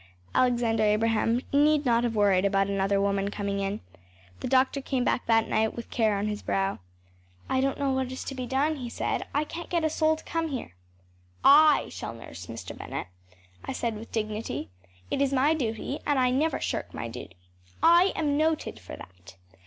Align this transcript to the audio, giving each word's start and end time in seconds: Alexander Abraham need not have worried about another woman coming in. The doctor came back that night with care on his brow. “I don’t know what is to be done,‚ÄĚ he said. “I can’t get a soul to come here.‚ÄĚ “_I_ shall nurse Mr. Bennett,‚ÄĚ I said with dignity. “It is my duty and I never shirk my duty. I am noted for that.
Alexander 0.33 0.81
Abraham 0.81 1.41
need 1.53 1.85
not 1.85 2.03
have 2.03 2.15
worried 2.15 2.43
about 2.43 2.65
another 2.67 2.99
woman 2.99 3.29
coming 3.29 3.59
in. 3.59 3.81
The 4.39 4.47
doctor 4.47 4.81
came 4.81 5.03
back 5.03 5.27
that 5.27 5.47
night 5.47 5.75
with 5.75 5.91
care 5.91 6.17
on 6.17 6.25
his 6.25 6.41
brow. 6.41 6.79
“I 7.47 7.61
don’t 7.61 7.77
know 7.77 7.91
what 7.91 8.11
is 8.11 8.23
to 8.23 8.33
be 8.33 8.47
done,‚ÄĚ 8.47 8.79
he 8.81 8.89
said. 8.89 9.27
“I 9.31 9.43
can’t 9.43 9.69
get 9.69 9.83
a 9.83 9.91
soul 9.91 10.15
to 10.15 10.23
come 10.23 10.47
here.‚ÄĚ 10.47 11.83
“_I_ 11.85 11.91
shall 11.91 12.15
nurse 12.15 12.47
Mr. 12.47 12.75
Bennett,‚ÄĚ 12.75 13.09
I 13.65 13.73
said 13.73 13.95
with 13.95 14.11
dignity. 14.11 14.69
“It 15.11 15.21
is 15.21 15.31
my 15.31 15.53
duty 15.53 15.99
and 16.03 16.17
I 16.17 16.31
never 16.31 16.59
shirk 16.59 16.95
my 16.95 17.07
duty. 17.07 17.35
I 17.83 18.11
am 18.15 18.35
noted 18.37 18.79
for 18.79 18.95
that. 18.97 19.35